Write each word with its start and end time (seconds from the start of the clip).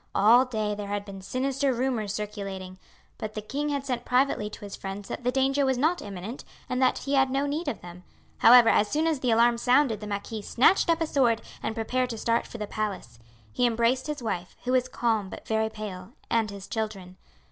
All 0.15 0.45
day 0.45 0.73
there 0.73 0.87
had 0.87 1.05
been 1.05 1.21
sinister 1.21 1.71
rumours 1.71 2.11
circulating, 2.11 2.79
but 3.19 3.35
the 3.35 3.39
king 3.43 3.69
had 3.69 3.85
sent 3.85 4.03
privately 4.03 4.49
to 4.49 4.61
his 4.61 4.75
friends 4.75 5.07
that 5.09 5.23
the 5.23 5.31
danger 5.31 5.63
was 5.63 5.77
not 5.77 6.01
imminent 6.01 6.43
and 6.67 6.81
that 6.81 6.97
he 6.97 7.13
had 7.13 7.29
no 7.29 7.45
need 7.45 7.67
of 7.67 7.81
them; 7.81 8.03
however, 8.39 8.67
as 8.69 8.87
soon 8.87 9.05
as 9.05 9.19
the 9.19 9.29
alarm 9.29 9.59
sounded 9.59 9.99
the 9.99 10.07
marquis 10.07 10.41
snatched 10.41 10.89
up 10.89 11.01
a 11.01 11.05
sword 11.05 11.43
and 11.61 11.75
prepared 11.75 12.09
to 12.09 12.17
start 12.17 12.47
for 12.47 12.57
the 12.57 12.65
palace. 12.65 13.19
He 13.51 13.67
embraced 13.67 14.07
his 14.07 14.23
wife, 14.23 14.57
who 14.63 14.71
was 14.71 14.87
calm 14.89 15.29
but 15.29 15.47
very 15.47 15.69
pale, 15.69 16.13
and 16.31 16.49
his 16.49 16.67
children. 16.67 17.17